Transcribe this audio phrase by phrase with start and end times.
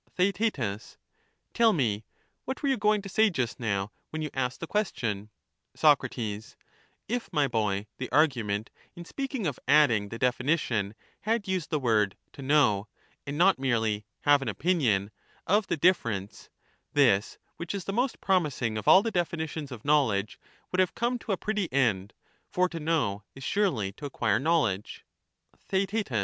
[0.15, 0.55] Theaet
[1.53, 2.05] Tell me;
[2.45, 3.81] what were you going to say just now.
[3.81, 5.29] How when you asked the question?
[5.77, 6.55] t^M be Soc,
[7.07, 11.69] If, my boy, the argument, in speaking of adding the to repeat definition, had used
[11.69, 12.87] the word to 'know,'
[13.27, 15.11] and not merely ^^^^^ordwe ''■' are denning' have an opinion'
[15.55, 16.49] of the difference,
[16.93, 20.39] this which is the most in our de promising of all the definitions of knowledge
[20.71, 22.15] would have finition.and come to a pretty end,
[22.49, 25.05] for to know is surely to acquire knowledge
[25.71, 26.07] knowledge.